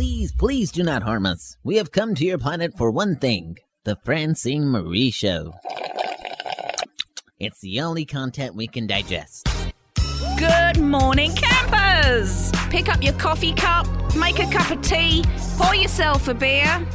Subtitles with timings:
[0.00, 1.58] please, please do not harm us.
[1.62, 5.52] We have come to your planet for one thing the Francene Marie Show.
[7.38, 9.46] It's the only content we can digest.
[10.38, 12.50] Good morning, campers!
[12.70, 13.86] Pick up your coffee cup,
[14.16, 15.22] make a cup of tea,
[15.58, 16.88] pour yourself a beer.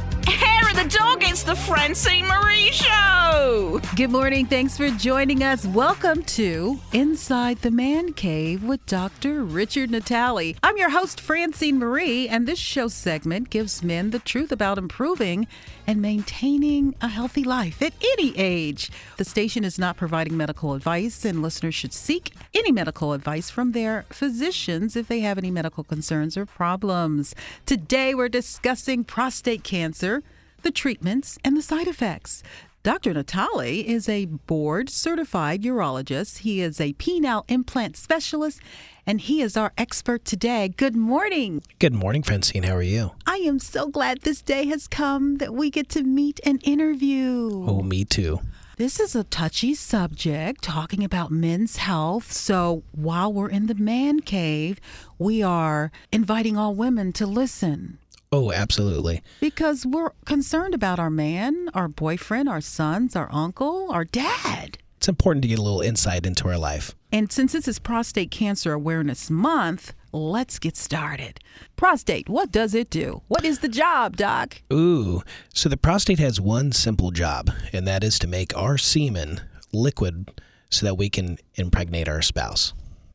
[0.76, 3.80] The dog, it's the Francene Marie Show!
[3.96, 4.44] Good morning.
[4.44, 5.64] Thanks for joining us.
[5.64, 9.42] Welcome to Inside the Man Cave with Dr.
[9.42, 10.54] Richard Natale.
[10.62, 15.46] I'm your host, Francene Marie, and this show segment gives men the truth about improving
[15.86, 18.90] and maintaining a healthy life at any age.
[19.16, 23.72] The station is not providing medical advice, and listeners should seek any medical advice from
[23.72, 27.34] their physicians if they have any medical concerns or problems.
[27.64, 30.22] Today, we're discussing prostate cancer
[30.66, 32.42] the treatments, and the side effects.
[32.82, 33.14] Dr.
[33.14, 36.38] Natale is a board certified urologist.
[36.38, 38.60] He is a penile implant specialist,
[39.06, 40.74] and he is our expert today.
[40.76, 41.62] Good morning.
[41.78, 42.64] Good morning, Francene.
[42.64, 43.12] How are you?
[43.28, 47.64] I am so glad this day has come that we get to meet and interview.
[47.64, 48.40] Oh, me too.
[48.76, 52.32] This is a touchy subject, talking about men's health.
[52.32, 54.80] So while we're in the man cave,
[55.16, 57.98] we are inviting all women to listen.
[58.32, 59.22] Oh, absolutely.
[59.40, 64.78] Because we're concerned about our man, our boyfriend, our sons, our uncle, our dad.
[64.98, 66.94] It's important to get a little insight into our life.
[67.12, 71.38] And since this is Prostate Cancer Awareness Month, let's get started.
[71.76, 73.22] Prostate, what does it do?
[73.28, 74.62] What is the job, Doc?
[74.72, 75.22] Ooh,
[75.54, 79.40] so the prostate has one simple job, and that is to make our semen
[79.72, 80.40] liquid
[80.70, 82.72] so that we can impregnate our spouse.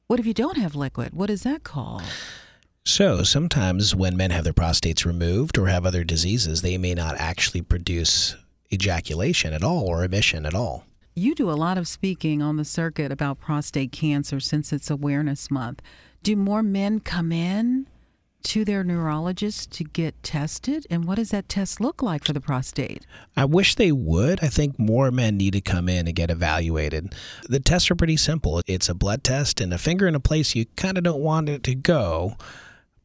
[0.07, 1.13] What if you don't have liquid?
[1.13, 2.03] What is that called?
[2.83, 7.15] So, sometimes when men have their prostates removed or have other diseases, they may not
[7.17, 8.35] actually produce
[8.73, 10.85] ejaculation at all or emission at all.
[11.13, 15.51] You do a lot of speaking on the circuit about prostate cancer since it's Awareness
[15.51, 15.81] Month.
[16.23, 17.85] Do more men come in
[18.43, 20.87] to their urologist to get tested?
[20.89, 23.05] And what does that test look like for the prostate?
[23.37, 24.43] I wish they would.
[24.43, 27.13] I think more men need to come in and get evaluated.
[27.47, 30.55] The tests are pretty simple it's a blood test and a finger in a place
[30.55, 32.37] you kind of don't want it to go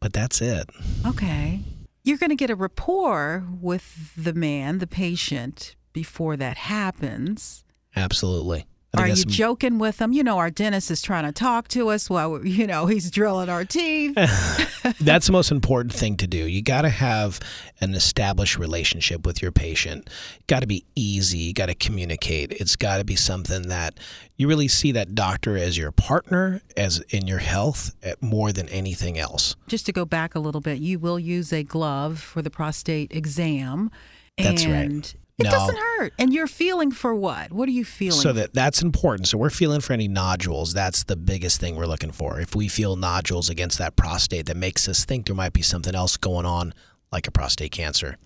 [0.06, 0.70] but that's it.
[1.04, 1.58] Okay.
[2.04, 7.64] You're going to get a rapport with the man, the patient, before that happens.
[7.96, 8.66] Absolutely.
[8.96, 10.12] Are you joking with them?
[10.12, 13.48] You know, our dentist is trying to talk to us while you know he's drilling
[13.48, 14.14] our teeth.
[15.00, 16.38] That's the most important thing to do.
[16.38, 17.40] You got to have
[17.80, 20.08] an established relationship with your patient.
[20.46, 21.38] Got to be easy.
[21.38, 22.52] You got to communicate.
[22.52, 23.98] It's got to be something that
[24.36, 28.68] you really see that doctor as your partner, as in your health, eh, more than
[28.68, 29.56] anything else.
[29.66, 33.12] Just to go back a little bit, you will use a glove for the prostate
[33.12, 33.90] exam.
[34.38, 35.14] That's and right.
[35.38, 35.50] It no.
[35.50, 36.14] doesn't hurt.
[36.18, 37.52] And you're feeling for what?
[37.52, 38.20] What are you feeling?
[38.20, 39.28] So that that's important.
[39.28, 40.72] So we're feeling for any nodules.
[40.72, 42.40] That's the biggest thing we're looking for.
[42.40, 45.94] If we feel nodules against that prostate that makes us think there might be something
[45.94, 46.72] else going on
[47.12, 48.16] like a prostate cancer.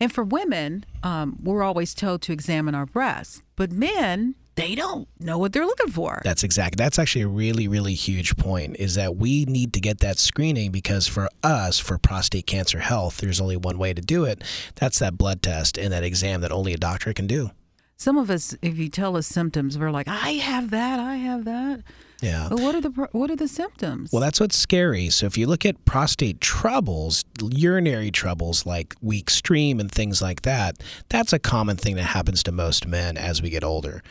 [0.00, 3.42] And for women, um, we're always told to examine our breasts.
[3.54, 6.20] But men, they don't know what they're looking for.
[6.24, 6.76] That's exactly.
[6.76, 8.76] That's actually a really, really huge point.
[8.78, 13.18] Is that we need to get that screening because for us, for prostate cancer health,
[13.18, 14.42] there's only one way to do it.
[14.74, 17.50] That's that blood test and that exam that only a doctor can do.
[17.96, 21.44] Some of us, if you tell us symptoms, we're like, I have that, I have
[21.44, 21.82] that.
[22.20, 22.46] Yeah.
[22.48, 24.10] But what are the what are the symptoms?
[24.12, 25.08] Well, that's what's scary.
[25.10, 30.42] So if you look at prostate troubles, urinary troubles like weak stream and things like
[30.42, 34.02] that, that's a common thing that happens to most men as we get older.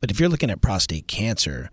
[0.00, 1.70] But if you're looking at prostate cancer,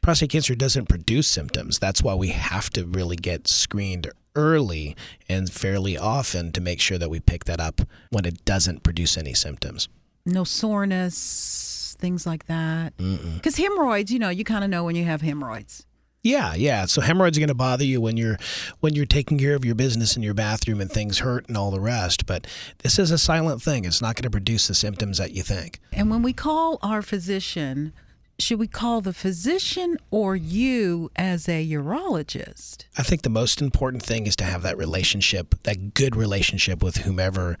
[0.00, 1.78] prostate cancer doesn't produce symptoms.
[1.78, 4.96] That's why we have to really get screened early
[5.28, 9.16] and fairly often to make sure that we pick that up when it doesn't produce
[9.16, 9.88] any symptoms.
[10.24, 12.94] No soreness, things like that.
[12.96, 15.85] Because hemorrhoids, you know, you kind of know when you have hemorrhoids.
[16.26, 16.86] Yeah, yeah.
[16.86, 18.36] So hemorrhoids are going to bother you when you're
[18.80, 21.70] when you're taking care of your business in your bathroom and things hurt and all
[21.70, 22.26] the rest.
[22.26, 22.48] But
[22.78, 23.84] this is a silent thing.
[23.84, 25.78] It's not going to produce the symptoms that you think.
[25.92, 27.92] And when we call our physician,
[28.40, 32.86] should we call the physician or you as a urologist?
[32.98, 36.98] I think the most important thing is to have that relationship, that good relationship with
[36.98, 37.56] whomever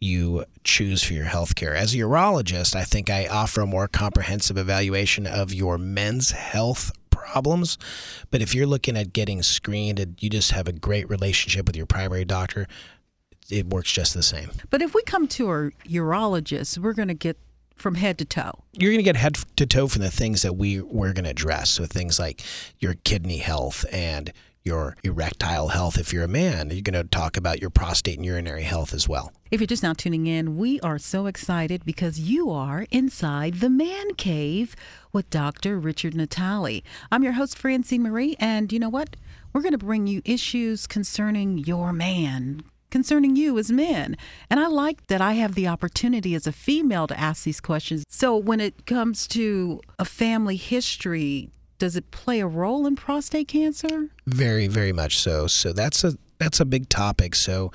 [0.00, 1.74] you choose for your health care.
[1.74, 6.92] As a urologist, I think I offer a more comprehensive evaluation of your men's health
[7.24, 7.78] problems.
[8.30, 11.76] But if you're looking at getting screened and you just have a great relationship with
[11.76, 12.66] your primary doctor,
[13.50, 14.50] it works just the same.
[14.70, 17.38] But if we come to a urologist, we're going to get
[17.76, 18.64] from head to toe.
[18.72, 21.30] You're going to get head to toe from the things that we we're going to
[21.30, 21.70] address.
[21.70, 22.42] So things like
[22.78, 24.32] your kidney health and
[24.64, 26.70] your erectile health if you're a man.
[26.70, 29.30] You're going to talk about your prostate and urinary health as well.
[29.50, 33.68] If you're just now tuning in, we are so excited because you are inside the
[33.68, 34.74] man cave
[35.12, 35.78] with Dr.
[35.78, 36.82] Richard Natale.
[37.12, 39.16] I'm your host, Francene Marie, and you know what?
[39.52, 44.16] We're going to bring you issues concerning your man concerning you as men.
[44.48, 48.04] And I like that I have the opportunity as a female to ask these questions.
[48.08, 53.48] So when it comes to a family history, does it play a role in prostate
[53.48, 54.08] cancer?
[54.26, 55.46] Very, very much so.
[55.46, 57.34] So that's a that's a big topic.
[57.34, 57.70] So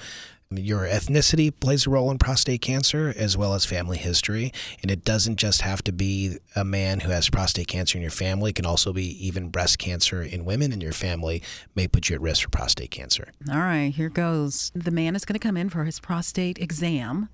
[0.51, 4.51] your ethnicity plays a role in prostate cancer as well as family history.
[4.81, 8.09] And it doesn't just have to be a man who has prostate cancer in your
[8.09, 8.49] family.
[8.49, 11.43] It can also be even breast cancer in women in your family
[11.75, 13.27] may put you at risk for prostate cancer.
[13.51, 14.71] All right, here goes.
[14.73, 17.29] The man is going to come in for his prostate exam,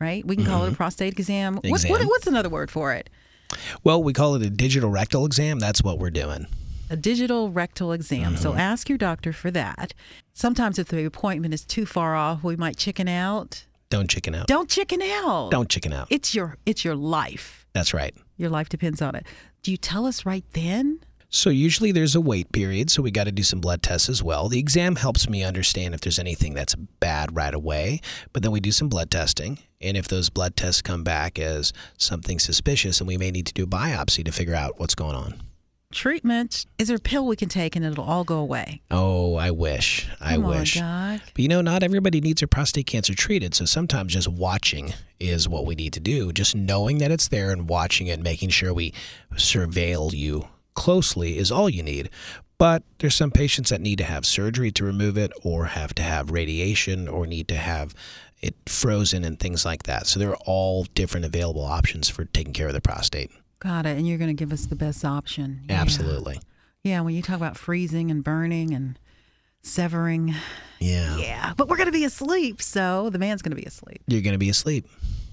[0.00, 0.26] right?
[0.26, 0.76] We can call it a mm-hmm.
[0.76, 1.56] prostate exam.
[1.56, 2.06] What, what, Exam.
[2.06, 3.10] what's another word for it?
[3.82, 5.58] Well, we call it a digital rectal exam.
[5.58, 6.46] That's what we're doing.
[6.90, 8.36] a digital rectal exam.
[8.36, 8.60] So mm-hmm.
[8.60, 9.94] ask your doctor for that.
[10.32, 13.64] Sometimes if the appointment is too far off, we might chicken out.
[13.90, 14.46] Don't chicken out.
[14.48, 15.50] Don't chicken out.
[15.50, 16.08] Don't chicken out.
[16.10, 17.66] It's your it's your life.
[17.72, 18.14] That's right.
[18.36, 19.26] Your life depends on it.
[19.62, 21.00] Do you tell us right then?
[21.30, 24.22] So usually there's a wait period, so we got to do some blood tests as
[24.22, 24.48] well.
[24.48, 28.00] The exam helps me understand if there's anything that's bad right away,
[28.32, 31.72] but then we do some blood testing, and if those blood tests come back as
[31.98, 35.14] something suspicious, then we may need to do a biopsy to figure out what's going
[35.14, 35.40] on.
[35.92, 38.82] Treatment is there a pill we can take and it'll all go away?
[38.90, 40.08] Oh, I wish.
[40.20, 40.80] I Come wish.
[40.80, 41.20] on.
[41.32, 43.54] But you know, not everybody needs their prostate cancer treated.
[43.54, 46.32] So sometimes just watching is what we need to do.
[46.32, 48.92] Just knowing that it's there and watching it, making sure we
[49.34, 52.10] surveil you closely is all you need.
[52.58, 56.02] But there's some patients that need to have surgery to remove it or have to
[56.02, 57.94] have radiation or need to have
[58.40, 60.06] it frozen and things like that.
[60.06, 63.30] So there are all different available options for taking care of the prostate.
[63.60, 63.96] Got it.
[63.96, 65.62] And you're going to give us the best option.
[65.68, 65.80] Yeah.
[65.80, 66.38] Absolutely.
[66.82, 67.00] Yeah.
[67.00, 68.98] When you talk about freezing and burning and
[69.62, 70.34] severing,
[70.78, 71.16] Yeah.
[71.16, 71.52] yeah.
[71.56, 74.02] But we're going to be asleep, so the man's going to be asleep.
[74.06, 74.86] You're going to be asleep.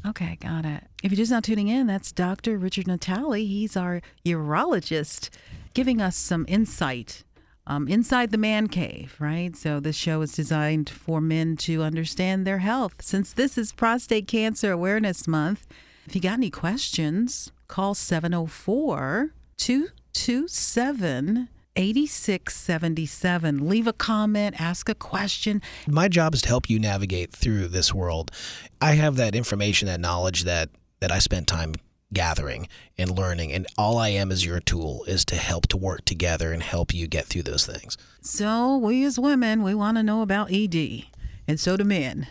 [0.07, 0.83] Okay, got it.
[1.03, 2.57] If you're just now tuning in, that's Dr.
[2.57, 3.33] Richard Natale.
[3.33, 5.29] He's our urologist
[5.73, 7.23] giving us some insight
[7.71, 9.55] um, inside the man cave, right?
[9.55, 12.95] So, this show is designed for men to understand their health.
[12.99, 15.67] Since this is Prostate Cancer Awareness Month,
[16.05, 21.47] if you got any questions, call 704 227
[21.77, 23.69] 8677.
[23.69, 25.61] Leave a comment, ask a question.
[25.87, 28.31] my job is to help you navigate through this world.
[28.81, 30.69] I have that information, that knowledge that
[30.99, 31.75] that I spent time
[32.13, 32.67] gathering
[32.97, 36.51] and learning, and all I am is your tool is to help to work together
[36.51, 37.97] and help you get through those things.
[38.21, 41.05] So, we as women, we want to know about ED,
[41.47, 42.27] and so do men.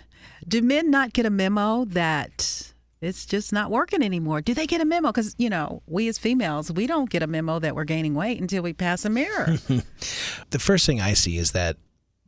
[0.46, 4.40] Do men not get a memo that it's just not working anymore?
[4.40, 5.08] Do they get a memo?
[5.08, 8.40] Because, you know, we as females, we don't get a memo that we're gaining weight
[8.40, 9.56] until we pass a mirror.
[10.50, 11.76] The first thing I see is that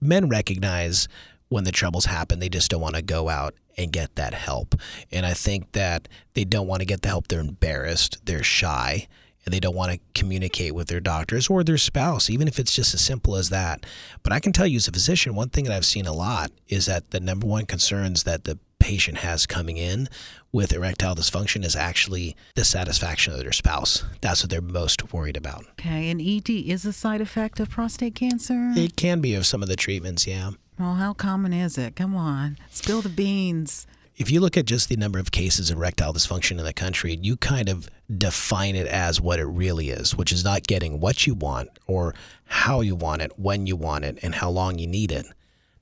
[0.01, 1.09] men recognize
[1.53, 4.75] when the troubles happen, they just don't want to go out and get that help.
[5.11, 7.29] And I think that they don't want to get the help.
[7.29, 9.07] They're embarrassed, they're shy,
[9.45, 12.75] and they don't want to communicate with their doctors or their spouse, even if it's
[12.75, 13.85] just as simple as that.
[14.23, 16.53] But I can tell you as a physician, one thing that I've seen a lot
[16.69, 20.09] is that the number one concerns that the patient has coming in
[20.51, 24.05] with erectile dysfunction is actually the satisfaction of their spouse.
[24.21, 25.65] That's what they're most worried about.
[25.73, 28.73] okay, and ED is a side effect of prostate cancer?
[28.77, 30.51] It can be of some of the treatments, yeah.
[30.82, 31.96] Well, how common is it?
[31.96, 33.87] Come on, spill the beans.
[34.17, 37.19] if you look at just the number of cases of erectile dysfunction in the country,
[37.23, 41.26] you kind of define it as what it really is, which is not getting what
[41.26, 42.14] you want or
[42.44, 45.26] how you want it, when you want it, and how long you need it.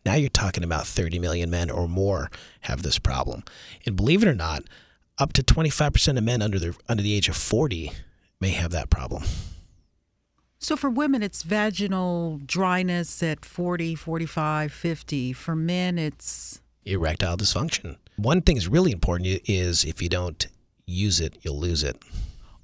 [0.07, 2.31] Now you're talking about 30 million men or more
[2.63, 3.43] have this problem.
[3.85, 4.63] And believe it or not,
[5.19, 7.93] up to 25% of men under the under the age of 40
[8.41, 9.25] may have that problem.
[10.63, 15.33] So for women, it's vaginal dryness at 40, 45, 50.
[15.33, 17.97] For men, it's Erectile dysfunction.
[18.17, 20.47] One thing is really important is if you don't
[20.85, 21.97] use it, you'll lose it.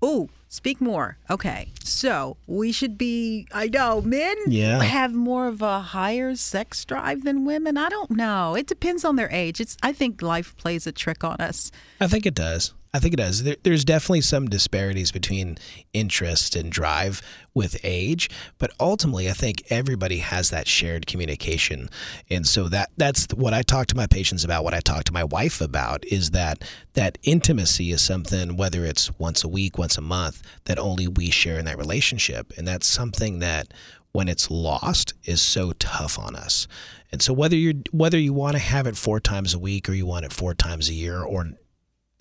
[0.03, 1.17] Oh, speak more.
[1.31, 1.69] Okay.
[1.85, 4.83] So we should be, I know, men Yeah.
[4.83, 7.79] have more of a higher sex drive than women.
[7.79, 8.55] I don't know.
[8.55, 9.59] It depends on their age.
[9.59, 11.71] It's I think life plays a trick on us.
[11.99, 12.75] I think it does.
[12.97, 13.43] I think it does.
[13.43, 15.59] There, there's definitely some disparities between
[15.93, 17.21] interest and drive
[17.53, 21.91] with age, but ultimately, I think everybody has that shared communication,
[22.31, 24.65] and so that that's what I talk to my patients about.
[24.65, 29.11] What I talk to my wife about is that that intimacy is something, whether it's
[29.19, 32.87] once a week, once a month, that only we share in that relationship, and that's
[32.87, 33.75] something that
[34.12, 36.67] when it's lost is so tough on us.
[37.12, 39.93] And so whether you whether you want to have it four times a week or
[39.93, 41.50] you want it four times a year or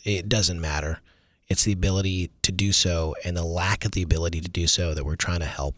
[0.06, 1.02] it doesn't matter.
[1.48, 4.94] It's the ability to do so and the lack of the ability to do so
[4.94, 5.76] that we're trying to help.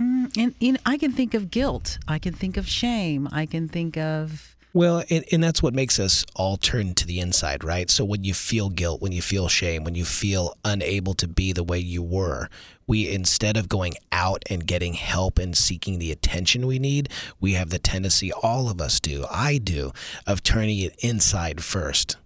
[0.00, 1.98] Mm, and, and I can think of guilt.
[2.08, 3.28] I can think of shame.
[3.30, 7.20] I can think of Well, and, and that's what makes us all turn to the
[7.20, 7.90] inside, right?
[7.90, 11.52] So when you feel guilt, when you feel shame, when you feel unable to be
[11.52, 12.48] the way you were,
[12.86, 17.10] we instead of going out and getting help and seeking the attention we need,
[17.40, 19.92] we have the tendency, all of us do, I do,
[20.26, 22.16] of turning it inside first.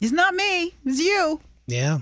[0.00, 1.40] It's not me, it's you.
[1.66, 1.98] Yeah.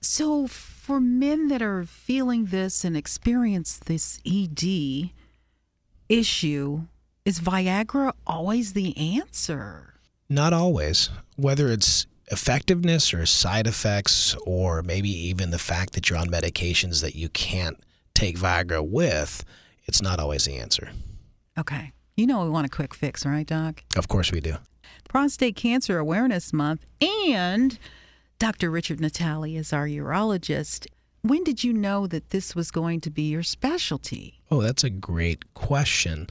[0.00, 5.10] So, for men that are feeling this and experience this ED
[6.08, 6.82] issue,
[7.24, 9.94] is Viagra always the answer?
[10.28, 11.10] Not always.
[11.36, 17.02] Whether it's effectiveness or side effects, or maybe even the fact that you're on medications
[17.02, 17.78] that you can't
[18.14, 19.44] take Viagra with,
[19.84, 20.90] it's not always the answer.
[21.58, 21.92] Okay.
[22.16, 23.82] You know we want a quick fix, right, Doc?
[23.96, 24.56] Of course we do.
[25.10, 26.86] Prostate Cancer Awareness Month,
[27.26, 27.80] and
[28.38, 28.70] Dr.
[28.70, 30.86] Richard Natale is our urologist.
[31.22, 34.38] When did you know that this was going to be your specialty?
[34.52, 36.28] Oh, that's a great question.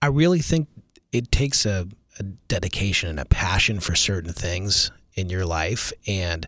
[0.00, 0.68] I really think
[1.12, 1.88] it takes a,
[2.18, 6.46] a dedication and a passion for certain things in your life and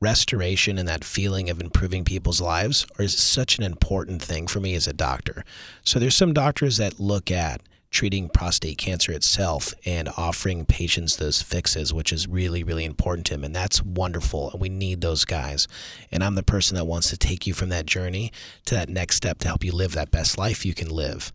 [0.00, 4.74] restoration and that feeling of improving people's lives is such an important thing for me
[4.74, 5.46] as a doctor.
[5.82, 11.42] So there's some doctors that look at treating prostate cancer itself and offering patients those
[11.42, 13.44] fixes, which is really, really important to him.
[13.44, 14.50] And that's wonderful.
[14.50, 15.66] And we need those guys.
[16.12, 18.32] And I'm the person that wants to take you from that journey
[18.66, 21.32] to that next step to help you live that best life you can live.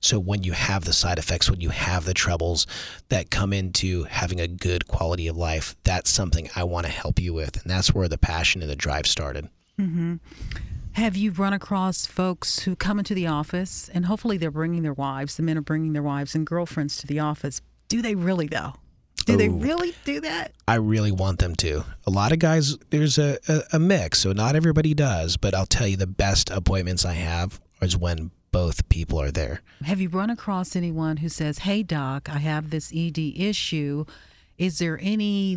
[0.00, 2.66] So when you have the side effects, when you have the troubles
[3.08, 7.20] that come into having a good quality of life, that's something I want to help
[7.20, 7.60] you with.
[7.60, 9.48] And that's where the passion and the drive started.
[9.78, 10.16] Mm-hmm.
[10.98, 14.92] Have you run across folks who come into the office and hopefully they're bringing their
[14.92, 17.60] wives, the men are bringing their wives and girlfriends to the office?
[17.86, 18.72] Do they really, though?
[19.24, 20.54] Do they really do that?
[20.66, 21.84] I really want them to.
[22.04, 25.66] A lot of guys, there's a, a, a mix, so not everybody does, but I'll
[25.66, 29.60] tell you the best appointments I have is when both people are there.
[29.84, 34.04] Have you run across anyone who says, Hey, doc, I have this ED issue?
[34.58, 35.56] Is there any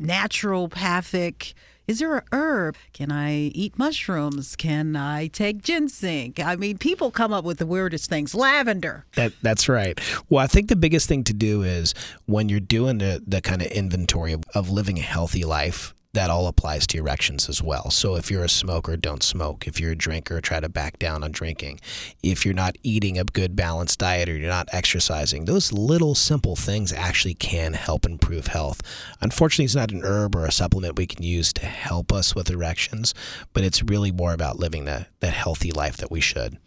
[0.00, 1.54] naturopathic?
[1.88, 2.76] Is there a herb?
[2.92, 4.54] Can I eat mushrooms?
[4.54, 6.34] Can I take ginseng?
[6.38, 8.32] I mean, people come up with the weirdest things.
[8.32, 9.04] Lavender.
[9.16, 9.98] That that's right.
[10.28, 11.92] Well, I think the biggest thing to do is
[12.26, 16.30] when you're doing the, the kind of inventory of, of living a healthy life, that
[16.30, 17.90] all applies to erections as well.
[17.90, 19.68] So if you're a smoker, don't smoke.
[19.68, 21.80] If you're a drinker, try to back down on drinking.
[22.22, 26.56] If you're not eating a good balanced diet or you're not exercising, those little simple
[26.56, 28.82] things actually can help improve health.
[29.20, 32.50] Unfortunately, it's not an herb or a supplement we can use to help us with
[32.50, 33.14] erections,
[33.52, 36.58] but it's really more about living the, the healthy life that we should.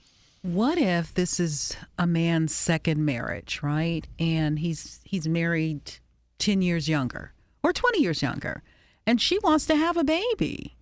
[0.41, 4.05] What if this is a man's second marriage, right?
[4.19, 5.93] And he's he's married
[6.39, 7.31] 10 years younger
[7.63, 8.61] or 20 years younger
[9.05, 10.75] and she wants to have a baby.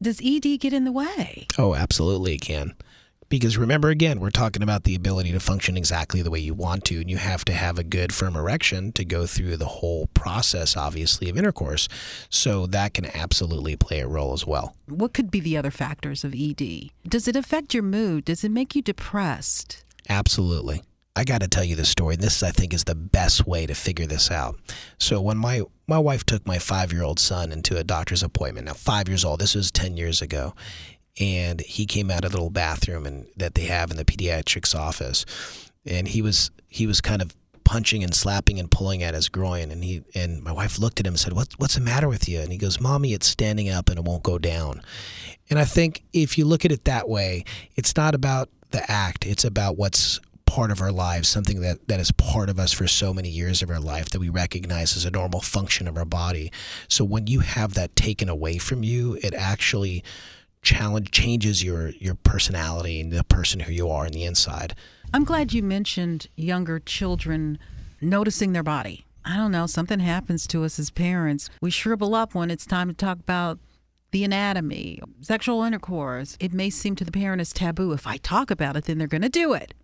[0.00, 1.46] Does ED get in the way?
[1.58, 2.74] Oh, absolutely it can.
[3.28, 6.84] Because remember, again, we're talking about the ability to function exactly the way you want
[6.86, 10.06] to, and you have to have a good, firm erection to go through the whole
[10.14, 11.88] process, obviously, of intercourse.
[12.30, 14.74] So that can absolutely play a role as well.
[14.86, 16.90] What could be the other factors of ED?
[17.06, 18.24] Does it affect your mood?
[18.24, 19.84] Does it make you depressed?
[20.08, 20.82] Absolutely.
[21.18, 22.14] I got to tell you this story.
[22.14, 24.56] This, I think, is the best way to figure this out.
[24.98, 28.66] So when my my wife took my five year old son into a doctor's appointment.
[28.66, 29.40] Now, five years old.
[29.40, 30.54] This was ten years ago,
[31.18, 34.78] and he came out of the little bathroom and that they have in the pediatrics
[34.78, 35.26] office,
[35.84, 37.34] and he was he was kind of
[37.64, 41.06] punching and slapping and pulling at his groin and he and my wife looked at
[41.06, 43.68] him and said what what's the matter with you and he goes mommy it's standing
[43.68, 44.80] up and it won't go down
[45.50, 47.44] and i think if you look at it that way
[47.76, 52.00] it's not about the act it's about what's part of our lives, something that, that
[52.00, 55.04] is part of us for so many years of our life that we recognize as
[55.04, 56.50] a normal function of our body.
[56.88, 60.02] So when you have that taken away from you, it actually
[60.62, 64.74] challenge changes your your personality and the person who you are on the inside.
[65.14, 67.58] I'm glad you mentioned younger children
[68.00, 69.04] noticing their body.
[69.24, 71.50] I don't know, something happens to us as parents.
[71.60, 73.58] We shrivel up when it's time to talk about
[74.10, 76.38] the anatomy, sexual intercourse.
[76.40, 77.92] It may seem to the parent as taboo.
[77.92, 79.74] If I talk about it, then they're going to do it.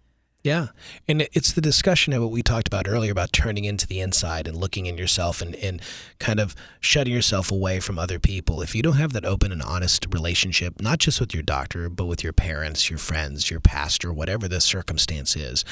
[0.44, 0.68] Yeah.
[1.08, 4.46] And it's the discussion of what we talked about earlier about turning into the inside
[4.46, 5.80] and looking in yourself and, and
[6.18, 8.60] kind of shutting yourself away from other people.
[8.60, 12.04] If you don't have that open and honest relationship, not just with your doctor, but
[12.04, 15.64] with your parents, your friends, your pastor, whatever the circumstance is,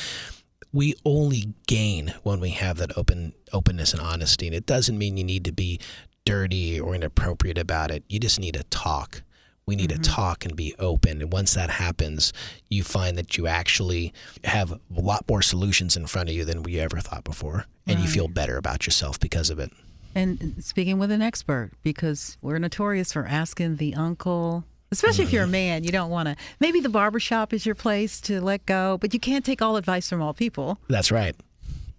[0.73, 4.47] we only gain when we have that open openness and honesty.
[4.47, 5.81] And it doesn't mean you need to be
[6.25, 8.05] dirty or inappropriate about it.
[8.09, 9.23] You just need to talk
[9.67, 10.03] we need mm-hmm.
[10.03, 11.23] to talk and be open.
[11.23, 12.33] And once that happens,
[12.69, 14.13] you find that you actually
[14.45, 17.67] have a lot more solutions in front of you than we ever thought before.
[17.87, 18.05] And right.
[18.05, 19.71] you feel better about yourself because of it.
[20.15, 25.43] And speaking with an expert, because we're notorious for asking the uncle, especially if you're
[25.43, 25.53] a mm-hmm.
[25.53, 26.37] man, you don't want to.
[26.61, 30.09] Maybe the barbershop is your place to let go, but you can't take all advice
[30.09, 30.79] from all people.
[30.89, 31.35] That's right.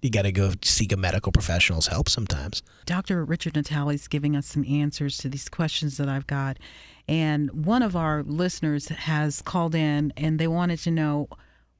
[0.04, 2.62] you got to go seek a medical professional's help sometimes.
[2.86, 3.24] Dr.
[3.24, 6.58] Richard Natale's giving us some answers to these questions that I've got.
[7.08, 11.28] And one of our listeners has called in and they wanted to know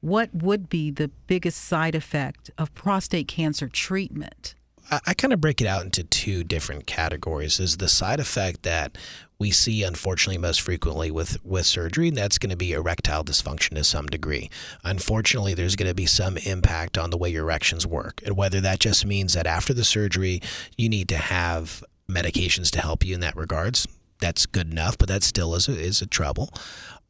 [0.00, 4.54] what would be the biggest side effect of prostate cancer treatment?
[4.90, 7.58] I, kind of break it out into two different categories.
[7.58, 8.98] Is the side effect that
[9.38, 13.74] we see unfortunately most frequently with with surgery and that's going to be erectile dysfunction
[13.74, 14.48] to some degree
[14.84, 18.60] unfortunately there's going to be some impact on the way your erections work and whether
[18.60, 20.40] that just means that after the surgery
[20.78, 23.88] you need to have medications to help you in that regards
[24.24, 26.50] that's good enough but that still is a, is a trouble.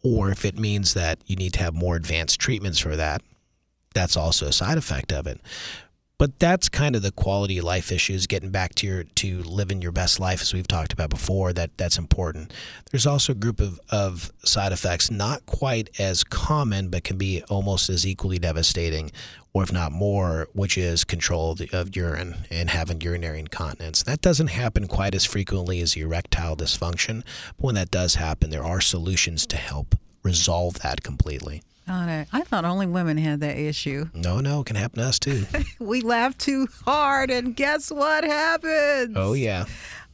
[0.03, 3.23] Or if it means that you need to have more advanced treatments for that
[3.95, 5.41] that's also a side effect of it
[6.19, 9.83] but that's kind of the quality of life issues getting back to your to living
[9.83, 12.53] your best life as we've talked about before that that's important.
[12.91, 17.43] There's also a group of, of side effects not quite as common but can be
[17.49, 19.11] almost as equally devastating
[19.53, 24.03] or if not more which is control of, the, of urine and having urinary incontinence.
[24.05, 27.25] That doesn't happen quite as frequently as erectile dysfunction
[27.57, 32.65] but when that does happen there are solutions to help resolve that completely I thought
[32.65, 34.09] only women had that issue.
[34.15, 35.47] No, no, it can happen to us too.
[35.79, 39.15] we laugh too hard, and guess what happens?
[39.17, 39.67] Oh, yeah.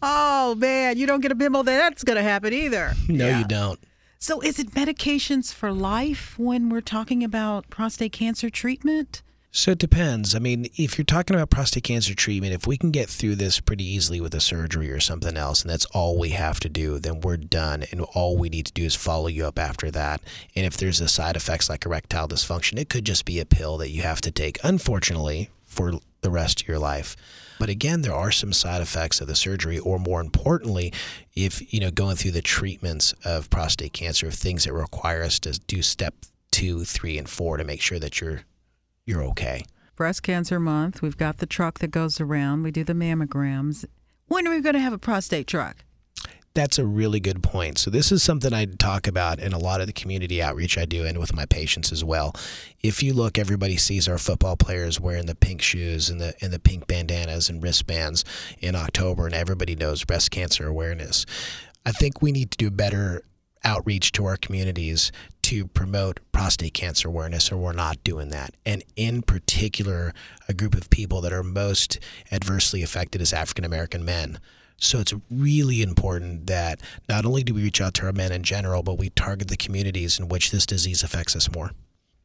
[0.03, 2.95] Oh, man, you don't get a memo that that's going to happen either.
[3.09, 3.39] No, yeah.
[3.41, 3.79] you don't.
[4.19, 9.23] So, is it medications for life when we're talking about prostate cancer treatment?
[9.53, 10.37] So it depends.
[10.37, 13.59] I mean, if you're talking about prostate cancer treatment, if we can get through this
[13.59, 17.01] pretty easily with a surgery or something else, and that's all we have to do,
[17.01, 17.85] then we're done.
[17.91, 20.21] And all we need to do is follow you up after that.
[20.55, 23.77] And if there's a side effects like erectile dysfunction, it could just be a pill
[23.79, 27.17] that you have to take, unfortunately, for the rest of your life.
[27.59, 30.93] But again, there are some side effects of the surgery, or more importantly,
[31.35, 35.41] if you know going through the treatments of prostate cancer, of things that require us
[35.41, 36.15] to do step
[36.53, 38.43] two, three, and four to make sure that you're
[39.11, 39.65] you're okay.
[39.97, 42.63] Breast Cancer Month, we've got the truck that goes around.
[42.63, 43.85] We do the mammograms.
[44.29, 45.85] When are we going to have a prostate truck?
[46.55, 47.79] That's a really good point.
[47.79, 50.85] So this is something I talk about in a lot of the community outreach I
[50.85, 52.35] do and with my patients as well.
[52.83, 56.53] If you look, everybody sees our football players wearing the pink shoes and the and
[56.53, 58.25] the pink bandanas and wristbands
[58.59, 61.25] in October and everybody knows breast cancer awareness.
[61.87, 63.23] I think we need to do better
[63.65, 68.55] outreach to our communities to promote prostate cancer awareness, or we're not doing that.
[68.65, 70.13] And in particular,
[70.49, 71.99] a group of people that are most
[72.31, 74.39] adversely affected is African American men.
[74.79, 78.43] So it's really important that not only do we reach out to our men in
[78.43, 81.73] general, but we target the communities in which this disease affects us more.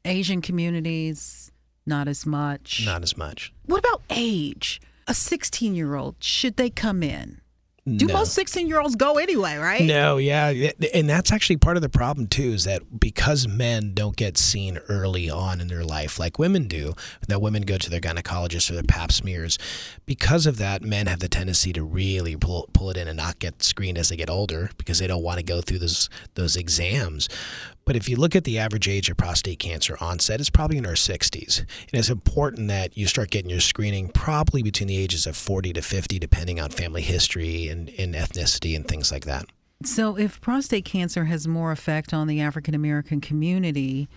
[0.05, 1.51] Asian communities,
[1.85, 2.83] not as much.
[2.85, 3.51] Not as much.
[3.65, 4.81] What about age?
[5.07, 7.41] A 16 year old, should they come in?
[7.87, 8.15] Do No.
[8.15, 9.83] most 16 year olds go anyway, right?
[9.83, 12.51] No, yeah, and that's actually part of the problem too.
[12.53, 16.95] Is that because men don't get seen early on in their life like women do,
[17.27, 19.59] that women go to their gynecologist or their Pap smears.
[20.07, 23.37] Because of that, men have the tendency to really pull, pull it in and not
[23.37, 26.55] get screened as they get older because they don't want to go through those those
[26.55, 27.29] exams.
[27.85, 30.85] But if you look at the average age of prostate cancer onset, it's probably in
[30.85, 31.59] our 60s.
[31.59, 35.73] And it's important that you start getting your screening probably between the ages of 40
[35.73, 39.45] to 50, depending on family history and, and ethnicity and things like that.
[39.83, 44.07] So, if prostate cancer has more effect on the African American community,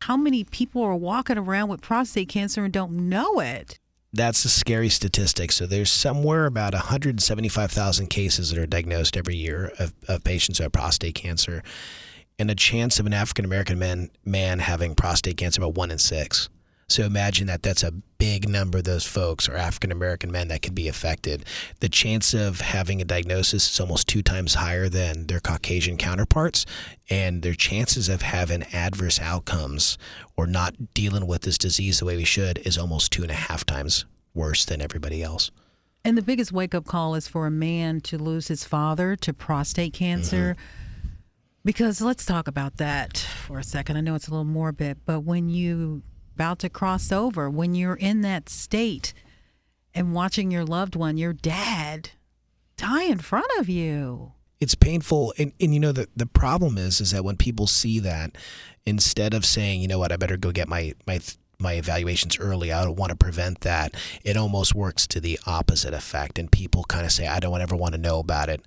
[0.00, 3.78] how many people are walking around with prostate cancer and don't know it?
[4.12, 5.52] That's a scary statistic.
[5.52, 10.64] So there's somewhere about 175,000 cases that are diagnosed every year of, of patients who
[10.64, 11.62] have prostate cancer,
[12.40, 15.98] and a chance of an African American man man having prostate cancer about one in
[15.98, 16.48] six.
[16.88, 20.62] So imagine that that's a big number of those folks are African American men that
[20.62, 21.44] could be affected.
[21.78, 26.66] The chance of having a diagnosis is almost two times higher than their Caucasian counterparts,
[27.08, 29.98] and their chances of having adverse outcomes
[30.36, 33.34] or not dealing with this disease the way we should is almost two and a
[33.34, 35.50] half times worse than everybody else.
[36.04, 39.34] And the biggest wake up call is for a man to lose his father to
[39.34, 40.56] prostate cancer.
[40.58, 40.89] Mm-hmm.
[41.64, 43.96] Because let's talk about that for a second.
[43.96, 46.02] I know it's a little morbid, but when you
[46.34, 49.12] about to cross over, when you're in that state
[49.94, 52.10] and watching your loved one, your dad,
[52.78, 54.32] die in front of you.
[54.58, 57.98] it's painful and, and you know the, the problem is is that when people see
[57.98, 58.36] that
[58.86, 61.20] instead of saying you know what i better go get my my
[61.58, 63.94] my evaluations early i don't want to prevent that
[64.24, 67.76] it almost works to the opposite effect and people kind of say i don't ever
[67.76, 68.62] want to know about it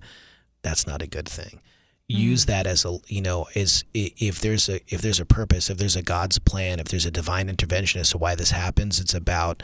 [0.62, 1.60] that's not a good thing
[2.08, 5.78] use that as a you know is if there's a if there's a purpose if
[5.78, 9.14] there's a god's plan if there's a divine intervention as to why this happens it's
[9.14, 9.62] about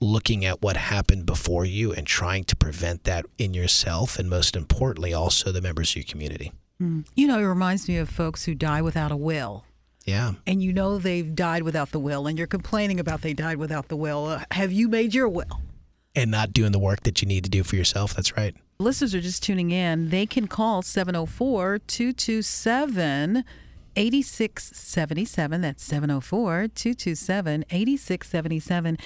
[0.00, 4.54] looking at what happened before you and trying to prevent that in yourself and most
[4.54, 8.54] importantly also the members of your community You know, it reminds me of folks who
[8.54, 9.64] die without a will.
[10.04, 10.34] Yeah.
[10.46, 13.88] and you know they've died without the will and you're complaining about they died without
[13.88, 14.26] the will.
[14.26, 15.60] Uh, Have you made your will?
[16.14, 18.14] And not doing the work that you need to do for yourself.
[18.14, 18.54] That's right.
[18.80, 20.10] Listeners are just tuning in.
[20.10, 23.44] They can call 704 227
[23.96, 25.60] 8677.
[25.60, 28.98] That's 704 227 8677.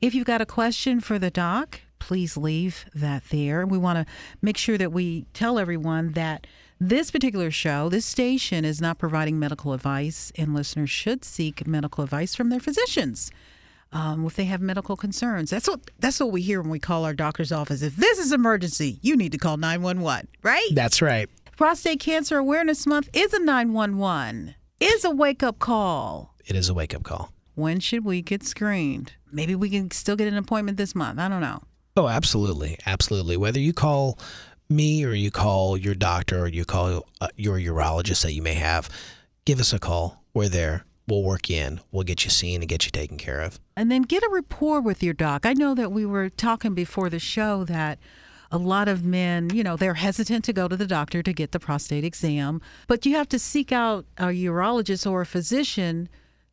[0.00, 3.64] If you've got a question for the doc, please leave that there.
[3.64, 4.12] We want to
[4.42, 6.48] make sure that we tell everyone that
[6.80, 12.02] this particular show, this station, is not providing medical advice, and listeners should seek medical
[12.02, 13.30] advice from their physicians
[13.92, 15.50] um, if they have medical concerns.
[15.50, 17.82] That's what that's what we hear when we call our doctor's office.
[17.82, 20.68] If this is emergency, you need to call 911, right?
[20.72, 21.28] That's right.
[21.56, 24.54] Prostate Cancer Awareness Month is a 911.
[24.80, 26.34] Is a wake-up call.
[26.46, 27.32] It is a wake up call.
[27.54, 29.12] When should we get screened?
[29.30, 31.18] Maybe we can still get an appointment this month.
[31.18, 31.62] I don't know.
[31.96, 32.78] Oh, absolutely.
[32.86, 33.36] Absolutely.
[33.36, 34.18] Whether you call
[34.70, 38.54] me or you call your doctor or you call uh, your urologist that you may
[38.54, 38.88] have,
[39.44, 40.24] give us a call.
[40.32, 40.86] We're there.
[41.10, 41.80] We'll work you in.
[41.90, 43.58] We'll get you seen and get you taken care of.
[43.76, 45.44] And then get a rapport with your doc.
[45.44, 47.98] I know that we were talking before the show that
[48.52, 51.50] a lot of men, you know, they're hesitant to go to the doctor to get
[51.50, 56.08] the prostate exam, but you have to seek out a urologist or a physician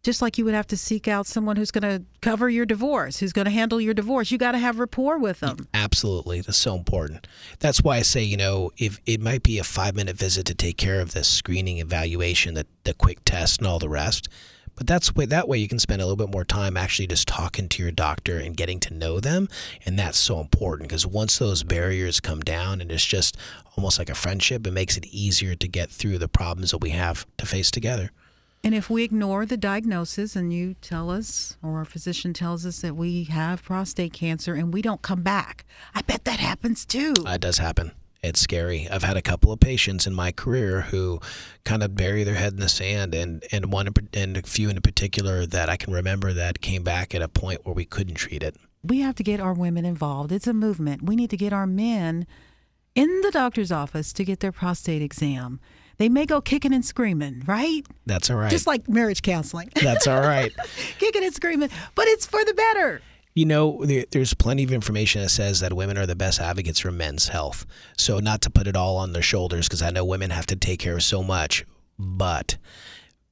[0.08, 3.20] just like you would have to seek out someone who's going to cover your divorce,
[3.20, 4.32] who's going to handle your divorce.
[4.32, 5.67] You got to have rapport with them.
[5.74, 6.39] Absolutely.
[6.39, 7.28] That's so important.
[7.60, 10.56] That's why I say, you know, if it might be a five minute visit to
[10.56, 14.30] take care of this screening, evaluation, the, the quick test, and all the rest.
[14.76, 17.28] But that's way, that way you can spend a little bit more time actually just
[17.28, 19.50] talking to your doctor and getting to know them.
[19.86, 23.36] And that's so important because once those barriers come down and it's just
[23.76, 26.91] almost like a friendship, it makes it easier to get through the problems that we
[26.91, 28.12] have to face together.
[28.63, 32.82] And if we ignore the diagnosis and you tell us, or our physician tells us
[32.82, 35.63] that we have prostate cancer and we don't come back,
[35.96, 37.13] I bet that happens too.
[37.26, 37.91] Uh, it does happen.
[38.24, 38.88] It's scary.
[38.89, 41.22] I've had a couple of patients in my career who
[41.63, 44.82] kind of bury their head in the sand, and and one and a few in
[44.82, 48.41] particular that I can remember that came back at a point where we couldn't treat
[48.43, 48.58] it.
[48.84, 50.32] we have to get our women involved.
[50.32, 51.04] It's a movement.
[51.04, 52.26] We need to get our men
[52.96, 55.60] in the doctor's office to get their prostate exam.
[55.98, 57.84] They may go kicking and screaming, right?
[58.06, 58.52] That's all right.
[58.52, 60.54] Just like marriage counseling, That's all right.
[61.00, 63.02] kicking and screaming, but it's for the better.
[63.34, 66.80] You know, there, there's plenty of information that says that women are the best advocates
[66.80, 67.66] for men's health.
[67.96, 70.56] So, not to put it all on their shoulders, because I know women have to
[70.56, 71.66] take care of so much,
[72.00, 72.58] but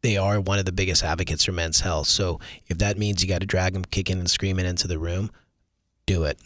[0.02, 2.08] they are one of the biggest advocates for men's health.
[2.08, 5.32] So, if that means you got to drag them kicking and screaming into the room,
[6.06, 6.40] do it.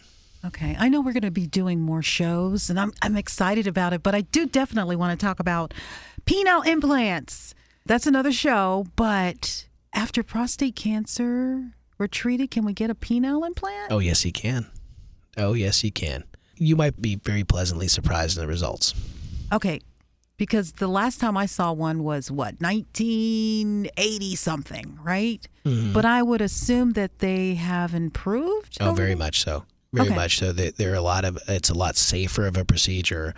[0.45, 3.91] Okay, I know we're going to be doing more shows, and I'm I'm excited about
[3.91, 4.01] it.
[4.03, 5.73] But I do definitely want to talk about
[6.29, 7.55] penile implants.
[7.85, 8.85] That's another show.
[8.95, 13.91] But after prostate cancer we're treated, can we get a penile implant?
[13.91, 14.67] Oh, yes, you can.
[15.37, 16.23] Oh, yes, you can.
[16.55, 18.93] You might be very pleasantly surprised in the results.
[19.51, 19.79] Okay,
[20.37, 25.45] because the last time I saw one was what 1980 something, right?
[25.65, 25.93] Mm-hmm.
[25.93, 28.77] But I would assume that they have improved.
[28.79, 29.65] Oh, very the- much so.
[29.91, 30.15] Very Okay.
[30.15, 30.51] much so.
[30.51, 31.39] There, there are a lot of.
[31.47, 33.33] It's a lot safer of a procedure.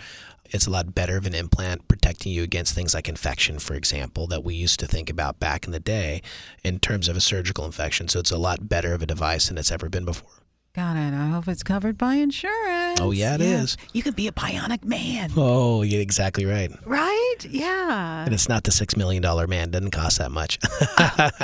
[0.49, 4.27] It's a lot better of an implant, protecting you against things like infection, for example,
[4.27, 6.21] that we used to think about back in the day,
[6.61, 8.09] in terms of a surgical infection.
[8.09, 10.40] So it's a lot better of a device than it's ever been before.
[10.73, 11.13] Got it.
[11.13, 13.01] I hope it's covered by insurance.
[13.01, 13.75] Oh, yeah, it it is.
[13.91, 16.71] You could be a bionic man, Oh, you're exactly right.
[16.85, 17.35] right?
[17.49, 18.23] Yeah.
[18.23, 19.71] And it's not the six million dollar man.
[19.71, 20.59] Doesn't cost that much.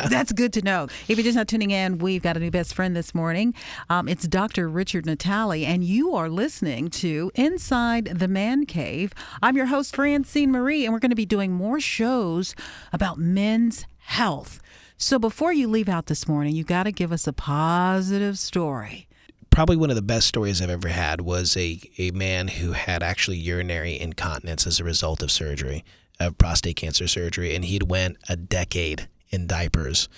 [0.10, 0.88] That's good to know.
[1.10, 3.54] If you're just not tuning in, we've got a new best friend this morning.
[3.90, 4.70] Um, it's Dr.
[4.70, 9.12] Richard Natale, and you are listening to Inside the Man Cave.
[9.42, 12.56] I'm your host, Francene Marie, and we're going to be doing more shows
[12.94, 14.62] about men's health.
[14.96, 19.04] So before you leave out this morning, you got to give us a positive story.
[19.50, 23.02] Probably one of the best stories I've ever had was a, a man who had
[23.02, 25.84] actually urinary incontinence as a result of surgery,
[26.20, 30.10] of prostate cancer surgery, and he'd went a decade in diapers.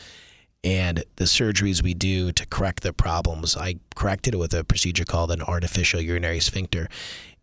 [0.63, 5.06] And the surgeries we do to correct the problems, I corrected it with a procedure
[5.06, 6.89] called an artificial urinary sphincter.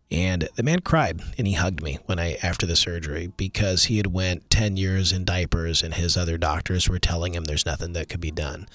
[0.09, 3.97] And the man cried and he hugged me when I after the surgery because he
[3.97, 7.91] had went 10 years in diapers and his other doctors were telling him there's nothing
[7.93, 8.67] that could be done.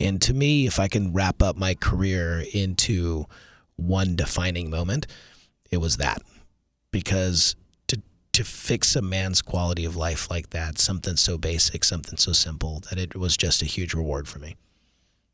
[0.00, 3.26] And to me, if I can wrap up my career into
[3.76, 5.06] one defining moment,
[5.70, 6.20] it was that.
[6.90, 7.54] Because
[7.86, 12.32] to to fix a man's quality of life like that, something so basic, something so
[12.32, 14.56] simple, that it was just a huge reward for me.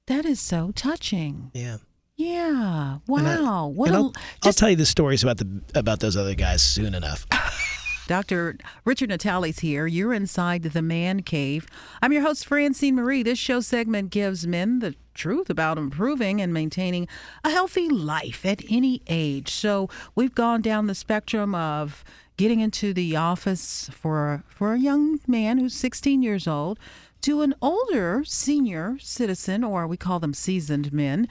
[0.07, 1.51] That is so touching.
[1.55, 1.79] Yeah.
[2.19, 2.99] Yeah.
[3.09, 3.69] And I- Wow.
[3.69, 6.95] what a, I'll, I'll tell you the stories about the about those other guys soon
[6.95, 7.27] enough.
[8.09, 8.57] Dr.
[8.87, 9.87] Richard Natale's here.
[9.87, 11.67] You're inside the man cave.
[12.03, 13.23] I'm your host, Francene Marie.
[13.23, 17.07] This show segment gives men the truth about improving and maintaining
[17.45, 19.51] a healthy life at any age.
[19.53, 22.03] So we've gone down the spectrum of
[22.39, 26.79] getting into the office for for a young man who's 16 years old
[27.21, 31.27] to an older senior citizen, or we call them seasoned men,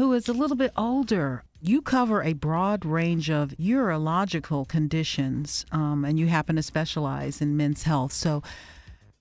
[0.00, 1.44] who is a little bit older.
[1.60, 7.54] You cover a broad range of urological conditions, um, and you happen to specialize in
[7.54, 8.14] men's health.
[8.14, 8.42] So,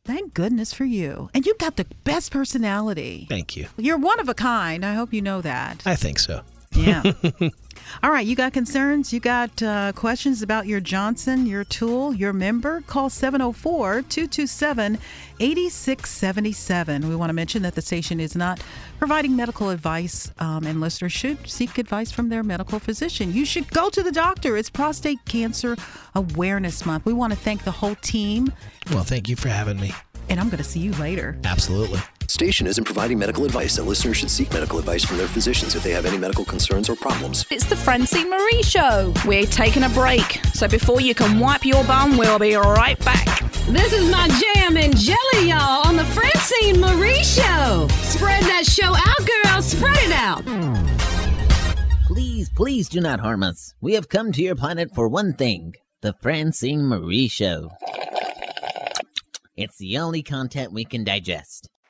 [0.05, 1.29] thank goodness for you.
[1.33, 3.25] And you've got the best personality.
[3.27, 3.67] Thank you.
[3.75, 4.85] You're one of a kind.
[4.85, 5.83] I hope you know that.
[5.85, 6.43] I think so.
[6.71, 7.03] Yeah.
[8.03, 9.11] All right, you got concerns?
[9.11, 12.81] You got uh, questions about your Johnson, your tool, your member?
[12.87, 14.97] Call 704 227
[15.39, 17.09] 8677.
[17.09, 18.61] We want to mention that the station is not
[18.99, 23.33] providing medical advice, um, and listeners should seek advice from their medical physician.
[23.33, 24.55] You should go to the doctor.
[24.57, 25.75] It's Prostate Cancer
[26.15, 27.05] Awareness Month.
[27.05, 28.53] We want to thank the whole team,
[28.91, 29.93] Well, thank you for having me.
[30.29, 31.37] and I'm going to see you later.
[31.43, 31.99] Absolutely.
[32.29, 35.81] Station isn't providing medical advice, that listeners should seek medical advice from their physicians if
[35.81, 37.43] they have any medical concerns or problems.
[37.49, 39.11] It's the Francene Marie Show.
[39.25, 43.41] We're taking a break, so before you can wipe your bum, we'll be right back.
[43.69, 47.87] This is my jam and jelly, y'all, on the Francene Marie Show.
[48.03, 49.61] Spread that show out, girl.
[49.63, 50.45] Spread it out.
[52.05, 53.73] Please, please do not harm us.
[53.81, 57.71] We have come to your planet for one thing the Francene Marie Show.
[59.57, 61.69] It's the only content we can digest.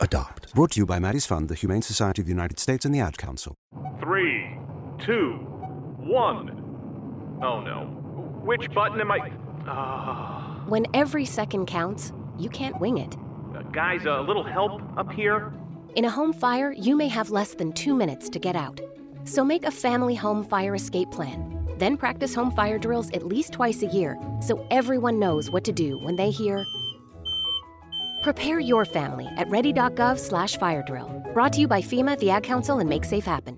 [0.00, 0.54] Adopt.
[0.54, 3.00] Brought to you by Maddie's Fund, the Humane Society of the United States, and the
[3.00, 3.54] Ad Council.
[4.00, 4.56] Three,
[4.98, 5.32] two,
[5.98, 7.38] one.
[7.42, 7.86] Oh no.
[8.44, 9.32] Which button am I?
[9.66, 10.64] Ah.
[10.66, 13.16] When every second counts, you can't wing it.
[13.54, 15.52] Uh, guys, a little help up here?
[15.96, 18.80] In a home fire, you may have less than two minutes to get out.
[19.24, 21.54] So make a family home fire escape plan.
[21.78, 25.72] Then practice home fire drills at least twice a year so everyone knows what to
[25.72, 26.64] do when they hear.
[28.22, 31.10] Prepare your family at ready.gov slash fire drill.
[31.32, 33.56] Brought to you by FEMA, the Ad Council, and Make Safe Happen.